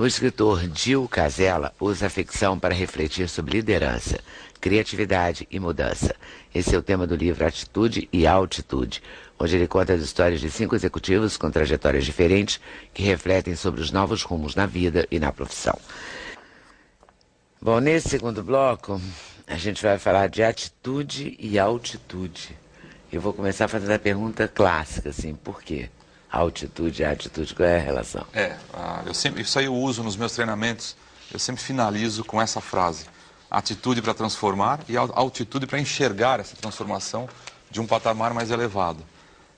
[0.00, 4.20] O escritor Gil Casella usa a ficção para refletir sobre liderança,
[4.60, 6.14] criatividade e mudança.
[6.54, 9.02] Esse é o tema do livro Atitude e Altitude,
[9.36, 12.60] onde ele conta as histórias de cinco executivos com trajetórias diferentes
[12.94, 15.76] que refletem sobre os novos rumos na vida e na profissão.
[17.60, 19.00] Bom, nesse segundo bloco,
[19.48, 22.56] a gente vai falar de atitude e altitude.
[23.10, 25.90] Eu vou começar fazendo a pergunta clássica, assim, por quê?
[26.30, 28.24] Altitude e atitude, qual é a relação?
[28.32, 28.56] É,
[29.06, 30.96] eu sempre, isso aí eu uso nos meus treinamentos,
[31.32, 33.06] eu sempre finalizo com essa frase.
[33.50, 37.28] Atitude para transformar e altitude para enxergar essa transformação
[37.70, 39.02] de um patamar mais elevado.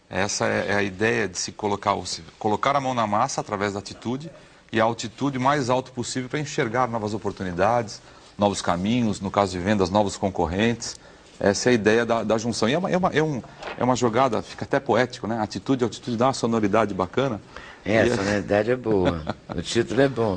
[0.09, 3.73] Essa é, é a ideia de se colocar, se colocar a mão na massa através
[3.73, 4.31] da atitude
[4.73, 8.01] e a altitude mais alto possível para enxergar novas oportunidades,
[8.39, 10.97] novos caminhos, no caso de vendas, novos concorrentes,
[11.41, 12.69] essa é a ideia da, da junção.
[12.69, 13.43] E é uma, é, uma, é, um,
[13.79, 15.41] é uma jogada, fica até poético, né?
[15.41, 17.41] Atitude, altitude dá uma sonoridade bacana.
[17.83, 19.23] É, a sonoridade é boa.
[19.57, 20.37] o título é bom.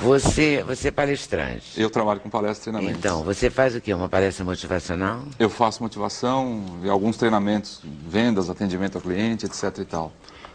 [0.00, 1.80] Você, você é palestrante.
[1.80, 2.98] Eu trabalho com palestra e treinamento.
[2.98, 3.94] Então, você faz o quê?
[3.94, 5.22] Uma palestra motivacional?
[5.38, 10.12] Eu faço motivação, alguns treinamentos, vendas, atendimento ao cliente, etc e tal.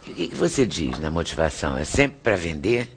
[0.07, 1.77] E o que, que você diz na motivação?
[1.77, 2.89] É sempre para vender?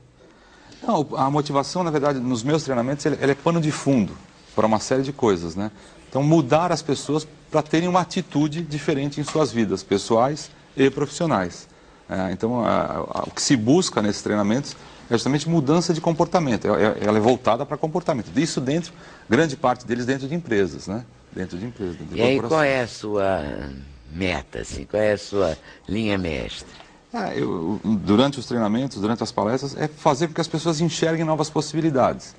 [0.82, 4.16] Não, a motivação, na verdade, nos meus treinamentos, ela é pano de fundo
[4.56, 5.70] para uma série de coisas, né?
[6.08, 11.68] Então, mudar as pessoas para terem uma atitude diferente em suas vidas, pessoais e profissionais.
[12.08, 14.74] É, então, a, a, o que se busca nesses treinamentos
[15.10, 16.66] é justamente mudança de comportamento.
[16.66, 18.30] É, é, ela é voltada para comportamento.
[18.36, 18.92] Isso dentro,
[19.28, 21.04] grande parte deles dentro de empresas, né?
[21.32, 21.96] Dentro de empresas.
[21.96, 23.70] Dentro de e aí, qual é a sua
[24.10, 24.84] meta, assim?
[24.84, 26.68] Qual é a sua linha mestra?
[27.12, 31.24] É, eu, durante os treinamentos, durante as palestras, é fazer com que as pessoas enxerguem
[31.24, 32.34] novas possibilidades.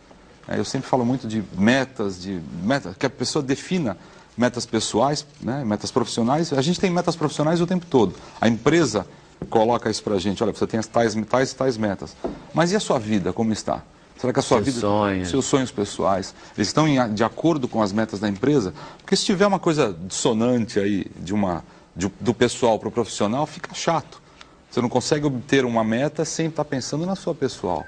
[0.50, 3.96] É, eu sempre falo muito de metas, de metas, que a pessoa defina
[4.36, 6.52] metas pessoais, né, metas profissionais.
[6.52, 8.16] A gente tem metas profissionais o tempo todo.
[8.42, 9.06] A empresa
[9.50, 12.16] coloca isso para a gente, olha, você tem as tais, tais e tais metas.
[12.52, 13.84] Mas e a sua vida, como está?
[14.18, 15.30] Será que a sua seus vida, sonhos.
[15.30, 18.74] seus sonhos pessoais, eles estão em, de acordo com as metas da empresa?
[18.98, 21.64] Porque se tiver uma coisa dissonante aí de uma,
[21.96, 24.22] de, do pessoal para o profissional, fica chato.
[24.70, 27.86] Você não consegue obter uma meta sem estar pensando na sua pessoal.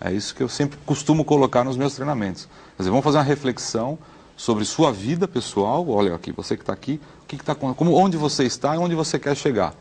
[0.00, 2.48] É isso que eu sempre costumo colocar nos meus treinamentos.
[2.76, 3.98] Quer dizer, vamos fazer uma reflexão
[4.34, 5.86] sobre sua vida pessoal.
[5.88, 8.94] Olha aqui, você que está aqui, o que está como onde você está e onde
[8.94, 9.74] você quer chegar,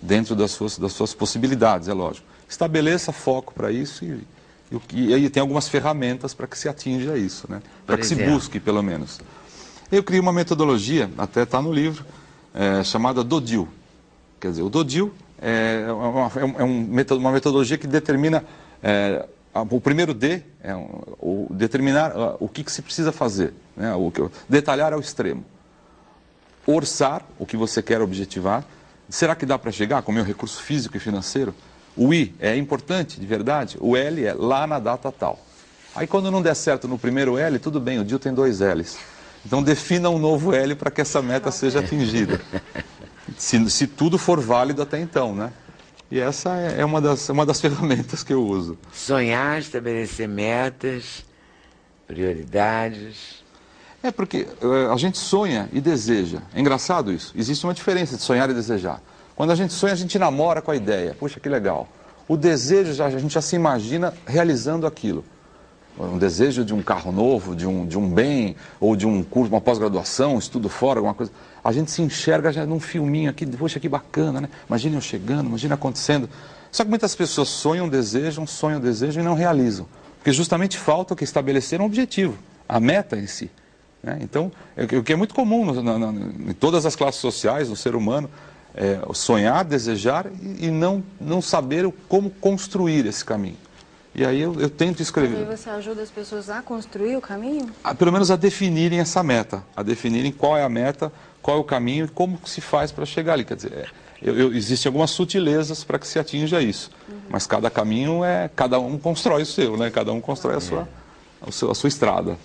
[0.00, 2.24] dentro das suas, das suas possibilidades, é lógico.
[2.48, 4.24] Estabeleça foco para isso e,
[4.70, 7.60] e, e, aí tem algumas ferramentas para que se atinja isso, né?
[7.84, 9.18] Para que se busque, pelo menos.
[9.90, 12.04] Eu criei uma metodologia, até está no livro,
[12.54, 13.66] é, chamada DODIL.
[14.38, 18.44] Quer dizer, o DODIL é uma, é uma metodologia que determina
[18.82, 19.26] é,
[19.62, 23.94] o primeiro D é o determinar uh, o que, que, se precisa fazer, né?
[23.94, 24.12] o,
[24.48, 25.44] detalhar ao extremo.
[26.66, 28.64] Orçar o que você quer objetivar.
[29.08, 31.54] Será que dá para chegar com o meu recurso físico e financeiro?
[31.96, 33.76] O I é importante, de verdade.
[33.80, 35.38] O L é lá na data tal.
[35.94, 38.98] Aí quando não der certo no primeiro L, tudo bem, o DIL tem dois L's.
[39.46, 42.40] Então defina um novo L para que essa meta seja atingida.
[43.36, 45.52] Se, se tudo for válido até então, né?
[46.10, 48.78] E essa é, é uma das, uma das ferramentas que eu uso.
[48.92, 51.24] Sonhar, estabelecer metas,
[52.06, 53.44] prioridades.
[54.02, 56.42] É porque uh, a gente sonha e deseja.
[56.54, 57.32] É engraçado isso.
[57.36, 59.02] Existe uma diferença de sonhar e desejar.
[59.34, 61.14] Quando a gente sonha, a gente namora com a ideia.
[61.18, 61.88] Puxa, que legal.
[62.28, 65.24] O desejo, já, a gente já se imagina realizando aquilo.
[65.98, 69.52] Um desejo de um carro novo, de um, de um bem, ou de um curso,
[69.52, 71.32] uma pós-graduação, um estudo fora, alguma coisa
[71.66, 74.48] a gente se enxerga já num filminho aqui, poxa, que bacana, né?
[74.68, 76.30] Imagina eu chegando, imagina acontecendo.
[76.70, 79.84] Só que muitas pessoas sonham, desejam, sonham, desejam e não realizam.
[80.18, 83.50] Porque justamente falta o que estabelecer um objetivo, a meta em si.
[84.00, 84.18] Né?
[84.20, 87.68] Então, é o que é muito comum no, no, no, em todas as classes sociais,
[87.68, 88.30] no ser humano,
[88.72, 93.56] é sonhar, desejar e, e não, não saber como construir esse caminho.
[94.16, 95.36] E aí eu, eu tento escrever.
[95.36, 97.70] Aí você ajuda as pessoas a construir o caminho?
[97.84, 101.12] A, pelo menos a definirem essa meta, a definirem qual é a meta,
[101.42, 103.44] qual é o caminho e como se faz para chegar ali.
[103.44, 103.86] Quer dizer, é,
[104.22, 106.90] eu, eu, existem algumas sutilezas para que se atinja isso.
[107.06, 107.18] Uhum.
[107.28, 108.48] Mas cada caminho é.
[108.56, 109.90] Cada um constrói o seu, né?
[109.90, 110.88] Cada um constrói a, sua,
[111.46, 112.38] a, seu, a sua estrada.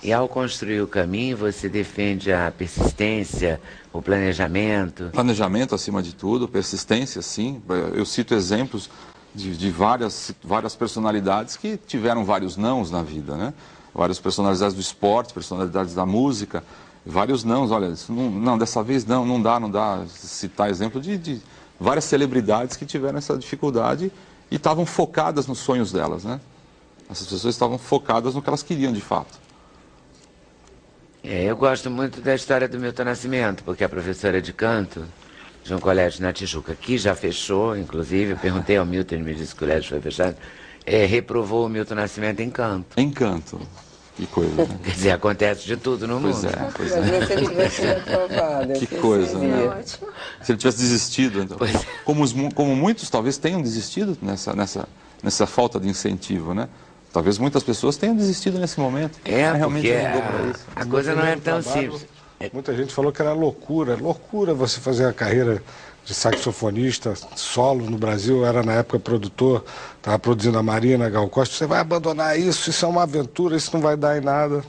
[0.00, 3.60] E ao construir o caminho, você defende a persistência,
[3.92, 5.10] o planejamento?
[5.12, 7.60] Planejamento acima de tudo, persistência, sim.
[7.94, 8.88] Eu cito exemplos
[9.34, 13.52] de, de várias, várias personalidades que tiveram vários nãos na vida, né?
[13.92, 16.62] Várias personalidades do esporte, personalidades da música,
[17.04, 20.04] vários nãos, olha, não, não, dessa vez não, não dá, não dá.
[20.08, 21.42] Citar exemplo de, de
[21.78, 24.12] várias celebridades que tiveram essa dificuldade
[24.50, 26.40] e estavam focadas nos sonhos delas, né?
[27.10, 29.38] Essas pessoas estavam focadas no que elas queriam de fato.
[31.22, 35.04] É, eu gosto muito da história do Milton Nascimento, porque a professora de canto
[35.64, 39.34] de um colégio na Tijuca, que já fechou, inclusive, eu perguntei ao Milton, ele me
[39.34, 40.36] disse que o colégio foi fechado,
[40.84, 43.00] é, reprovou o Milton Nascimento em canto.
[43.00, 43.58] Encanto.
[44.16, 44.78] Que coisa, né?
[44.84, 46.48] Quer dizer, acontece de tudo no Pois mundo.
[46.54, 47.26] é, pois é.
[47.26, 48.72] se ele tivesse aprovado.
[48.74, 49.64] Que coisa, né?
[49.64, 50.08] Ótimo.
[50.40, 51.56] Se ele tivesse desistido, então.
[51.56, 51.80] Pois é.
[52.04, 54.88] Como, os como muitos talvez tenham desistido nessa, nessa,
[55.20, 56.68] nessa falta de incentivo, né?
[57.12, 59.18] Talvez muitas pessoas tenham desistido nesse momento.
[59.24, 60.64] É, realmente porque a, isso.
[60.76, 62.06] a coisa não é tão trabalho, simples.
[62.52, 65.62] Muita gente falou que era loucura, loucura você fazer a carreira
[66.04, 68.44] de saxofonista solo no Brasil.
[68.44, 69.64] Era na época produtor,
[69.96, 71.54] estava produzindo a Marina Gal Costa.
[71.54, 74.62] Você vai abandonar isso, isso é uma aventura, isso não vai dar em nada.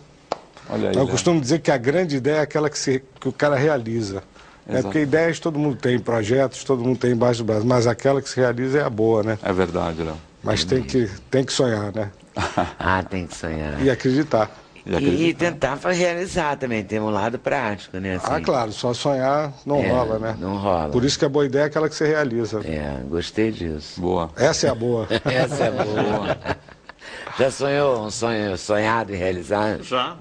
[0.70, 0.96] Olha aí.
[0.96, 1.12] Eu né?
[1.12, 4.24] costumo dizer que a grande ideia é aquela que, se- que o cara realiza.
[4.68, 4.84] É Exato.
[4.86, 8.30] porque ideias todo mundo tem, projetos todo mundo tem embaixo do braço, mas aquela que
[8.30, 9.38] se realiza é a boa, né?
[9.44, 10.16] É verdade, Léo.
[10.42, 12.10] Mas tem que, tem que sonhar, né?
[12.80, 13.82] Ah, tem que sonhar.
[13.82, 14.50] E acreditar.
[14.86, 18.16] E tentar realizar também, tem um lado prático, né?
[18.16, 18.28] assim.
[18.30, 20.38] Ah, claro, só sonhar não É, rola, né?
[20.40, 20.90] não rola.
[20.90, 22.62] Por isso que a boa ideia é aquela que se realiza.
[22.64, 24.00] É, gostei disso.
[24.00, 24.30] Boa.
[24.36, 25.08] Essa é a boa.
[25.26, 26.38] Essa é boa.
[27.40, 29.84] Já sonhou um sonho sonhado e realizado?
[29.84, 30.16] Já.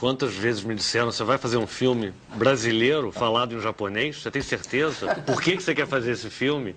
[0.00, 4.20] Quantas vezes me disseram, você vai fazer um filme brasileiro falado em japonês?
[4.22, 5.14] Você tem certeza?
[5.26, 6.74] Por que, que você quer fazer esse filme?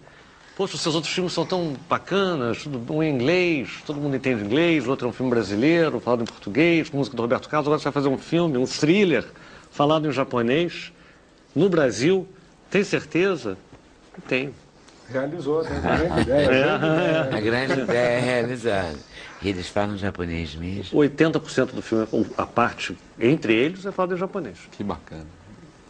[0.60, 4.44] Poxa, os seus outros filmes são tão bacanas, tudo um em inglês, todo mundo entende
[4.44, 7.66] inglês, o outro é um filme brasileiro, falado em português, com música do Roberto Carlos,
[7.66, 9.24] agora você vai fazer um filme, um thriller,
[9.72, 10.92] falado em japonês,
[11.56, 12.28] no Brasil,
[12.70, 13.58] tem certeza?
[14.28, 14.54] Tenho.
[15.08, 15.80] Realizou, né?
[15.80, 17.30] Grande ideia.
[17.32, 19.00] A grande ideia é realizada.
[19.42, 21.00] E eles falam japonês mesmo?
[21.00, 22.06] 80% do filme,
[22.38, 24.58] a parte entre eles, é falado em japonês.
[24.74, 25.39] Que bacana.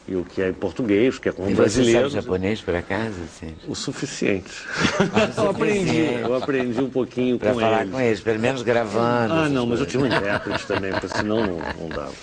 [0.10, 2.74] E o que é em português, o que é com E você sabe japonês, por
[2.74, 3.14] acaso?
[3.26, 4.50] Assim, O suficiente.
[5.38, 7.94] eu aprendi, eu aprendi um pouquinho para com falar eles.
[7.94, 9.34] com eles, pelo menos gravando.
[9.36, 9.88] Ah, não, mas eu coisas.
[9.88, 12.14] tinha um intérprete também, porque senão não, não dava.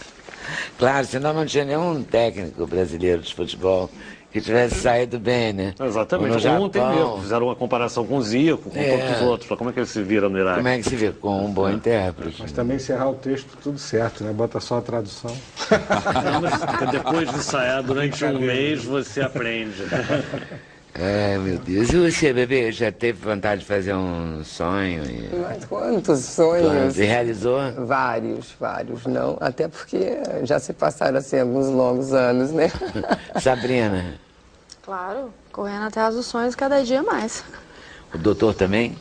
[0.77, 3.89] Claro, senão não tinha nenhum técnico brasileiro de futebol
[4.37, 5.75] que tivesse saído bem, né?
[5.81, 6.47] Exatamente.
[6.47, 8.99] Ou no Ontem Japão, mesmo fizeram uma comparação com o Zico, com É.
[8.99, 9.59] todos os outros.
[9.59, 10.57] Como é que ele se vira no Iraque?
[10.57, 11.11] Como é que se vê?
[11.13, 12.37] Com um bom intérprete.
[12.43, 14.33] Mas também encerrar o texto tudo certo, né?
[14.33, 15.35] Bota só a tradução.
[15.71, 19.83] Não, mas depois de ensaiar durante um mês, você aprende.
[20.99, 21.91] Ai, meu Deus.
[21.93, 25.05] E você, bebê, já teve vontade de fazer um sonho?
[25.05, 26.99] E, Mas quantos sonhos?
[26.99, 27.61] e realizou?
[27.87, 29.37] Vários, vários, não.
[29.39, 32.71] Até porque já se passaram assim alguns longos anos, né?
[33.43, 34.15] Sabrina,
[34.87, 37.43] Claro, correndo atrás dos sonhos cada dia mais.
[38.15, 38.97] o doutor também?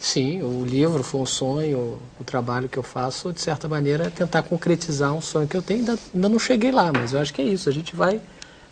[0.00, 4.10] Sim, o livro foi um sonho, o trabalho que eu faço, de certa maneira, é
[4.10, 5.80] tentar concretizar um sonho que eu tenho.
[5.80, 7.68] Ainda, ainda não cheguei lá, mas eu acho que é isso.
[7.68, 8.22] A gente vai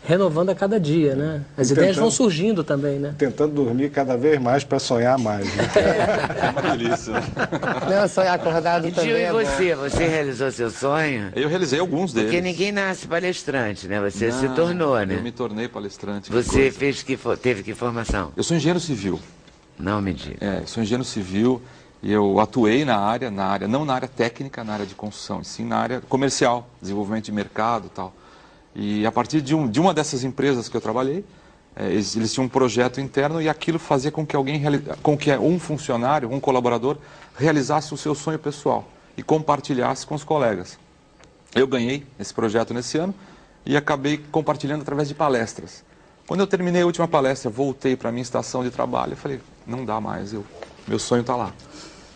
[0.06, 1.42] renovando a cada dia, né?
[1.58, 3.14] As E ideias tentando- vão surgindo também, né?
[3.18, 5.44] Tentando dormir cada vez mais para sonhar mais.
[5.54, 5.64] Né?
[6.46, 7.14] É uma delícia.
[7.90, 9.38] Não, sonhar acordado E também e é bom.
[9.44, 9.74] você?
[9.74, 11.30] Você realizou seu sonho?
[11.34, 12.30] Eu realizei alguns deles.
[12.30, 14.00] Porque ninguém nasce palestrante, né?
[14.00, 15.16] Você se tornou, né?
[15.16, 16.30] Eu me tornei palestrante.
[16.30, 16.78] que Você coisa.
[16.78, 18.32] fez que teve que formação?
[18.36, 19.18] Eu sou engenheiro civil.
[19.78, 20.36] Não me diga.
[20.40, 21.60] É, eu sou engenheiro civil
[22.02, 25.40] e eu atuei na área, na área, não na área técnica, na área de construção,
[25.40, 28.14] e sim na área comercial, desenvolvimento de mercado e tal.
[28.78, 31.24] E a partir de, um, de uma dessas empresas que eu trabalhei,
[31.74, 34.62] eh, eles, eles tinham um projeto interno e aquilo fazia com que alguém,
[35.02, 36.98] com que um funcionário, um colaborador,
[37.38, 38.86] realizasse o seu sonho pessoal
[39.16, 40.78] e compartilhasse com os colegas.
[41.54, 43.14] Eu ganhei esse projeto nesse ano
[43.64, 45.82] e acabei compartilhando através de palestras.
[46.26, 49.40] Quando eu terminei a última palestra, voltei para a minha estação de trabalho e falei,
[49.66, 50.44] não dá mais, eu,
[50.86, 51.54] meu sonho está lá.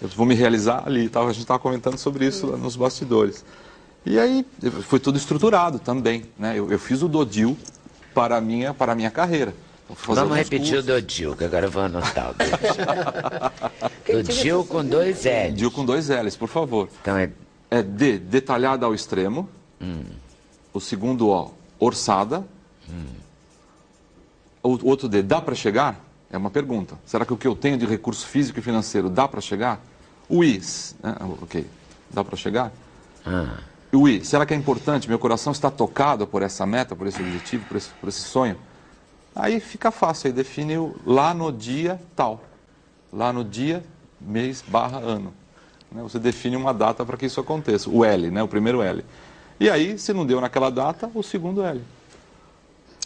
[0.03, 1.09] Eu vou me realizar ali.
[1.09, 3.45] Tava, a gente estava comentando sobre isso nos bastidores.
[4.05, 4.47] E aí
[4.83, 6.25] foi tudo estruturado também.
[6.39, 6.59] Né?
[6.59, 7.57] Eu, eu fiz o Dodil
[8.15, 9.55] para a minha, para a minha carreira.
[9.91, 10.87] Então, Vamos repetir o cursos.
[10.87, 14.23] Dodil, que agora eu vou anotar o Dodil.
[14.23, 15.51] Dodil com dois L.
[15.51, 16.89] Dodil com dois L's, por favor.
[17.03, 17.31] Então é
[17.71, 19.49] É D, detalhada ao extremo.
[20.73, 22.45] O segundo O, orçada.
[24.63, 25.99] O o outro D, dá para chegar?
[26.31, 26.97] É uma pergunta.
[27.05, 29.81] Será que o que eu tenho de recurso físico e financeiro dá para chegar?
[30.29, 30.61] O I,
[31.03, 31.67] né, ok,
[32.11, 32.71] dá para chegar?
[33.27, 33.31] E
[33.93, 35.09] O I, será que é importante?
[35.09, 38.57] Meu coração está tocado por essa meta, por esse objetivo, por esse, por esse sonho?
[39.35, 42.45] Aí fica fácil, aí define o lá no dia tal.
[43.13, 43.83] Lá no dia,
[44.21, 45.35] mês, barra, ano.
[45.91, 46.03] Né?
[46.03, 47.91] Você define uma data para que isso aconteça.
[47.91, 48.41] O L, né?
[48.43, 49.05] o primeiro L.
[49.59, 51.83] E aí, se não deu naquela data, o segundo L.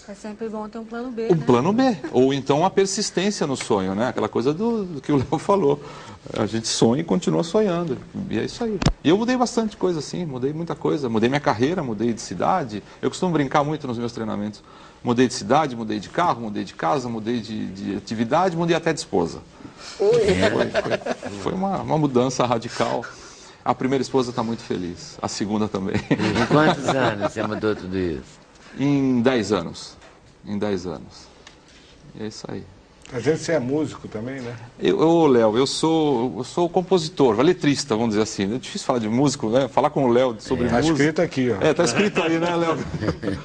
[0.07, 1.45] É sempre bom ter um plano B, O né?
[1.47, 1.97] plano B.
[2.13, 4.09] Ou então a persistência no sonho, né?
[4.09, 5.83] Aquela coisa do, do que o Léo falou.
[6.39, 7.97] A gente sonha e continua sonhando.
[8.29, 8.79] E é isso aí.
[9.03, 11.09] E eu mudei bastante coisa, assim, mudei muita coisa.
[11.09, 12.83] Mudei minha carreira, mudei de cidade.
[13.01, 14.63] Eu costumo brincar muito nos meus treinamentos.
[15.03, 18.93] Mudei de cidade, mudei de carro, mudei de casa, mudei de, de atividade, mudei até
[18.93, 19.41] de esposa.
[19.97, 23.05] Foi, foi, foi uma, uma mudança radical.
[23.65, 25.97] A primeira esposa está muito feliz, a segunda também.
[25.97, 28.44] Em quantos anos você mudou tudo isso?
[28.79, 29.97] Em 10 anos.
[30.47, 31.29] Em 10 anos.
[32.15, 32.65] E é isso aí.
[33.13, 34.57] Às vezes você é músico também, né?
[34.79, 38.55] Eu, eu Léo, eu sou, eu sou compositor, letrista, vamos dizer assim.
[38.55, 39.69] É difícil falar de músico, né?
[39.69, 40.93] Falar com o Léo sobre Tá música.
[40.95, 41.63] escrito aqui, ó.
[41.63, 42.79] É, tá escrito aí, né, Léo?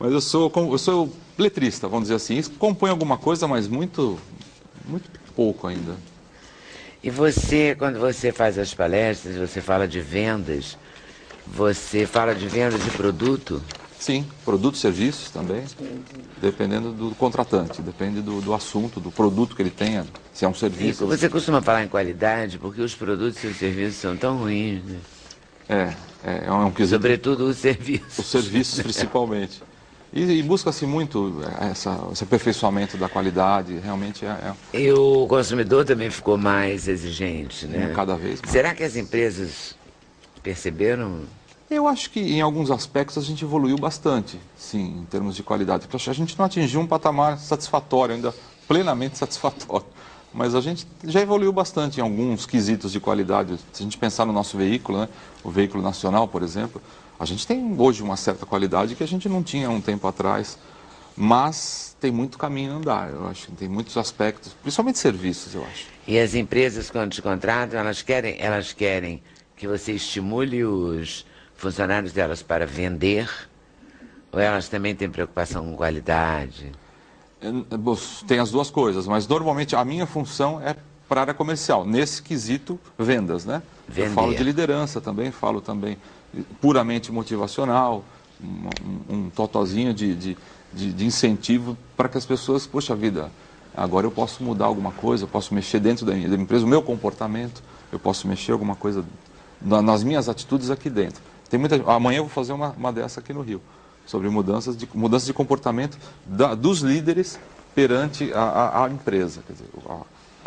[0.00, 2.42] mas eu sou, eu sou letrista, vamos dizer assim.
[2.58, 4.18] Compõe alguma coisa, mas muito,
[4.86, 5.94] muito pouco ainda.
[7.02, 10.78] E você, quando você faz as palestras, você fala de vendas,
[11.46, 13.62] você fala de vendas de produto?
[14.02, 15.62] Sim, produtos e serviços também,
[16.40, 20.04] dependendo do contratante, depende do, do assunto, do produto que ele tenha,
[20.34, 21.06] se é um serviço.
[21.06, 24.98] você costuma falar em qualidade, porque os produtos e os serviços são tão ruins, né?
[25.68, 25.94] É,
[26.24, 26.96] é, é um quesito.
[26.96, 28.18] Sobretudo os serviços.
[28.18, 29.62] Os serviços principalmente.
[30.12, 31.40] E, e busca-se muito
[31.70, 34.30] essa, esse aperfeiçoamento da qualidade, realmente é,
[34.72, 37.92] é E o consumidor também ficou mais exigente, né?
[37.94, 38.50] cada vez mais.
[38.50, 39.76] Será que as empresas
[40.42, 41.20] perceberam?
[41.72, 45.88] Eu acho que em alguns aspectos a gente evoluiu bastante, sim, em termos de qualidade.
[45.88, 48.34] Porque a gente não atingiu um patamar satisfatório, ainda
[48.68, 49.86] plenamente satisfatório.
[50.34, 53.58] Mas a gente já evoluiu bastante em alguns quesitos de qualidade.
[53.72, 55.08] Se a gente pensar no nosso veículo, né,
[55.42, 56.80] o veículo nacional, por exemplo,
[57.18, 60.58] a gente tem hoje uma certa qualidade que a gente não tinha um tempo atrás.
[61.16, 63.50] Mas tem muito caminho a andar, eu acho.
[63.52, 65.86] Tem muitos aspectos, principalmente serviços, eu acho.
[66.06, 69.22] E as empresas, quando te contratam, elas querem, elas querem
[69.56, 71.24] que você estimule os
[71.62, 73.30] funcionários delas para vender?
[74.32, 76.72] Ou elas também têm preocupação com qualidade?
[77.40, 80.74] É, bom, Tem as duas coisas, mas normalmente a minha função é
[81.08, 83.62] para a área comercial, nesse quesito vendas, né?
[83.88, 84.08] Vender.
[84.10, 85.96] Eu falo de liderança também, falo também
[86.60, 88.04] puramente motivacional,
[88.42, 90.36] um, um, um totozinho de, de,
[90.72, 93.30] de, de incentivo para que as pessoas, poxa vida,
[93.76, 96.64] agora eu posso mudar alguma coisa, eu posso mexer dentro da minha da minha empresa,
[96.64, 99.04] o meu comportamento, eu posso mexer alguma coisa
[99.60, 101.22] na- nas minhas atitudes aqui dentro.
[101.52, 103.60] Tem muita, amanhã eu vou fazer uma, uma dessa aqui no Rio,
[104.06, 107.38] sobre mudanças de, mudanças de comportamento da- dos líderes
[107.74, 109.98] perante a, a- a empresa, quer dizer, a,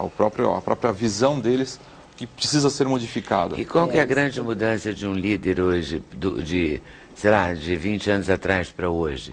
[0.02, 1.80] ao próprio, a própria visão deles
[2.18, 3.56] que precisa ser modificada.
[3.56, 6.82] E qual que é a grande mudança de um líder hoje, do- de,
[7.14, 9.32] sei lá, de 20 anos atrás para hoje?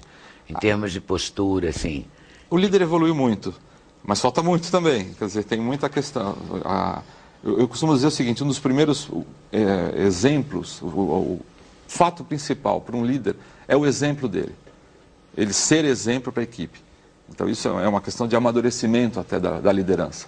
[0.51, 2.05] Em termos de postura, assim.
[2.51, 3.55] O líder evoluiu muito,
[4.05, 5.15] mas falta muito também.
[5.15, 6.37] Quer dizer, tem muita questão.
[6.67, 7.01] A-
[7.43, 9.09] eu, eu costumo dizer o seguinte: um dos primeiros
[9.51, 11.41] é, exemplos, o- o
[11.93, 13.37] fato principal para um líder
[13.69, 14.55] é o exemplo dele.
[15.37, 16.81] Ele ser exemplo para a equipe.
[17.29, 20.27] Então, isso é uma questão de amadurecimento até da, da liderança.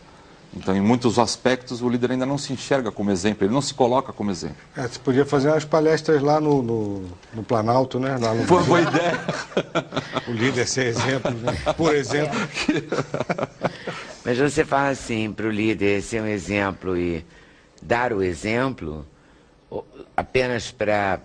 [0.57, 3.75] Então, em muitos aspectos, o líder ainda não se enxerga como exemplo, ele não se
[3.75, 4.57] coloca como exemplo.
[4.77, 7.05] É, você podia fazer umas palestras lá no, no,
[7.35, 8.17] no Planalto, né?
[8.21, 9.21] Lá no, Boa, boa ideia.
[10.29, 11.53] o líder ser exemplo, né?
[11.77, 12.39] Por exemplo.
[14.25, 17.27] Mas você fala assim, para o líder ser um exemplo e
[17.83, 19.05] dar o exemplo
[20.17, 21.21] apenas para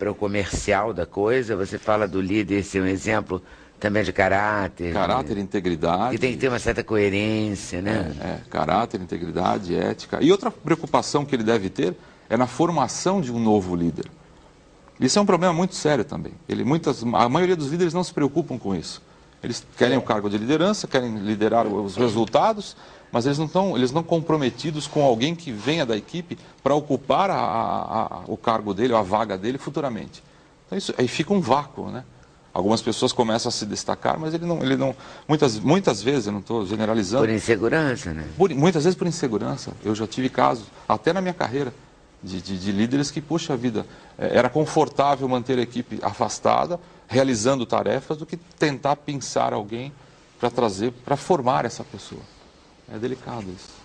[0.00, 3.42] o comercial da coisa, você fala do líder ser um exemplo
[3.78, 4.92] também de caráter.
[4.92, 6.12] Caráter, de, integridade.
[6.12, 8.14] que tem que ter uma certa coerência, né?
[8.20, 10.18] É, caráter, integridade, ética.
[10.22, 11.96] E outra preocupação que ele deve ter
[12.30, 14.06] é na formação de um novo líder.
[15.00, 16.32] Isso é um problema muito sério também.
[16.48, 19.02] Ele, muitas, a maioria dos líderes não se preocupam com isso.
[19.42, 22.76] Eles querem o cargo de liderança, querem liderar os resultados,
[23.12, 27.30] mas eles não estão eles não comprometidos com alguém que venha da equipe para ocupar
[27.30, 30.22] a- a- a- o cargo dele, ou a vaga dele futuramente.
[30.66, 32.02] Então isso, aí fica um vácuo, né?
[32.54, 34.94] Algumas pessoas começam a se destacar, mas ele não, ele não
[35.26, 38.26] muitas, muitas vezes, eu não estou generalizando, Por insegurança, né?
[38.36, 39.72] por- muitas vezes por insegurança.
[39.84, 41.72] Eu já tive casos, até na minha carreira,
[42.22, 43.86] de, de- de líderes que, puxa vida,
[44.18, 46.78] eh, era confortável manter a equipe afastada,
[47.08, 49.90] realizando tarefas, do que tentar pensar alguém
[50.38, 52.20] para trazer, para formar essa pessoa.
[52.90, 53.82] É delicado isso.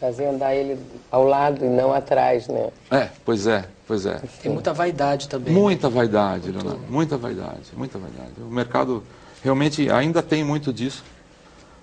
[0.00, 0.78] Fazer andar ele
[1.10, 2.70] ao lado e não atrás, né?
[2.90, 4.20] É, pois é, pois é.
[4.42, 5.54] Tem muita vaidade também.
[5.54, 5.60] né?
[5.60, 8.32] Muita vaidade, Leonardo, muita vaidade, muita vaidade.
[8.40, 9.04] O mercado
[9.44, 11.04] realmente ainda tem muito disso.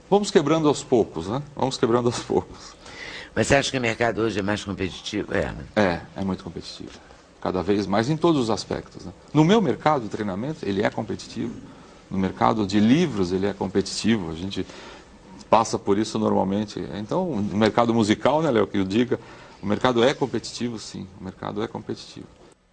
[0.10, 1.42] Vamos quebrando aos poucos, né?
[1.56, 2.74] Vamos quebrando aos poucos.
[3.34, 5.34] Mas você acha que o mercado hoje é mais competitivo?
[5.34, 5.64] É, né?
[5.76, 6.90] É, é muito competitivo.
[7.40, 9.06] Cada vez mais em todos os aspectos.
[9.06, 9.14] né?
[9.34, 11.54] No meu mercado de treinamento, ele é competitivo.
[12.10, 14.32] No mercado de livros, ele é competitivo.
[14.32, 14.66] A gente
[15.50, 16.80] passa por isso normalmente.
[16.96, 19.20] Então, no mercado musical, né, Léo, que eu diga,
[19.62, 21.08] o mercado é competitivo, sim.
[21.20, 22.28] O mercado é competitivo.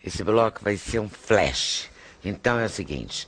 [0.04, 1.90] Esse bloco vai ser um flash.
[2.24, 3.26] Então é o seguinte: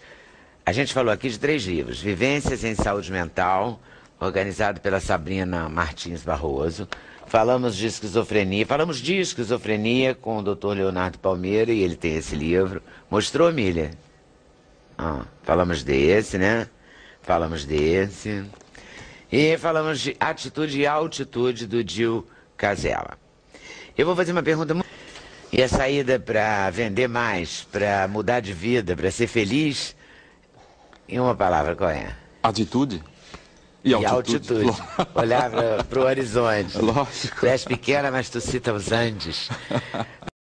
[0.65, 3.81] a gente falou aqui de três livros: Vivências em Saúde Mental,
[4.21, 6.87] organizado pela Sabrina Martins Barroso.
[7.27, 10.69] Falamos de esquizofrenia, falamos de esquizofrenia com o Dr.
[10.69, 12.83] Leonardo Palmeira e ele tem esse livro.
[13.11, 13.91] Mostrou, Milha?
[14.97, 16.69] Ah, falamos desse, né?
[17.21, 18.45] Falamos desse.
[19.31, 23.19] E falamos de atitude e altitude do Dil Casella.
[23.97, 24.89] Eu vou fazer uma pergunta muito.
[25.53, 29.95] E a saída para vender mais, para mudar de vida, para ser feliz,
[31.09, 32.15] em uma palavra, qual é?
[32.43, 33.03] Atitude
[33.85, 34.67] E e altitude.
[34.69, 34.83] altitude.
[35.15, 35.51] Olhar
[35.89, 36.77] para o horizonte.
[36.81, 37.41] Lógico.
[37.41, 39.49] Tu és pequena, mas tu cita os Andes.